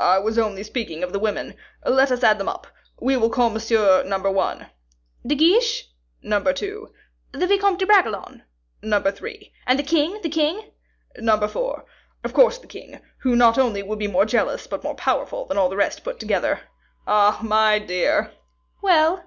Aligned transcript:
"I 0.00 0.18
was 0.18 0.36
only 0.36 0.64
speaking 0.64 1.04
of 1.04 1.12
the 1.12 1.20
women. 1.20 1.54
Let 1.86 2.10
us 2.10 2.24
add 2.24 2.38
them 2.38 2.48
up, 2.48 2.64
then: 2.64 2.72
we 3.06 3.16
will 3.16 3.30
call 3.30 3.50
Monsieur, 3.50 4.02
No. 4.02 4.18
1." 4.18 4.66
"De 5.24 5.36
Guiche?" 5.36 5.88
"No. 6.22 6.42
2." 6.42 6.92
"The 7.30 7.46
Vicomte 7.46 7.78
de 7.78 7.86
Bragelonne?" 7.86 8.42
"No. 8.82 9.00
3." 9.00 9.52
"And 9.68 9.78
the 9.78 9.84
king, 9.84 10.20
the 10.22 10.28
king?" 10.28 10.72
"No. 11.18 11.38
4. 11.46 11.84
Of 12.24 12.34
course 12.34 12.58
the 12.58 12.66
king, 12.66 13.00
who 13.18 13.36
not 13.36 13.58
only 13.58 13.84
will 13.84 13.94
be 13.94 14.08
more 14.08 14.26
jealous, 14.26 14.66
but 14.66 14.82
more 14.82 14.96
powerful 14.96 15.44
than 15.46 15.56
all 15.56 15.68
the 15.68 15.76
rest 15.76 16.02
put 16.02 16.18
together. 16.18 16.62
Ah, 17.06 17.38
my 17.40 17.78
dear!" 17.78 18.32
"Well?" 18.82 19.22